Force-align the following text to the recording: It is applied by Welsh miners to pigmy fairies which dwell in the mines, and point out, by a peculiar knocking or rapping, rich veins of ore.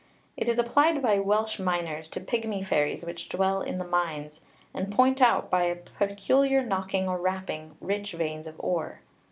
It 0.35 0.49
is 0.49 0.57
applied 0.57 0.99
by 1.03 1.19
Welsh 1.19 1.59
miners 1.59 2.07
to 2.07 2.19
pigmy 2.19 2.63
fairies 2.65 3.05
which 3.05 3.29
dwell 3.29 3.61
in 3.61 3.77
the 3.77 3.85
mines, 3.85 4.41
and 4.73 4.91
point 4.91 5.21
out, 5.21 5.51
by 5.51 5.65
a 5.65 5.75
peculiar 5.75 6.63
knocking 6.63 7.07
or 7.07 7.19
rapping, 7.19 7.77
rich 7.79 8.13
veins 8.13 8.47
of 8.47 8.55
ore. 8.57 9.01